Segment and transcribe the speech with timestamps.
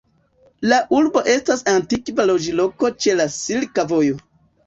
[0.71, 4.19] La urbo estas antikva loĝloko ĉe la Silka Vojo.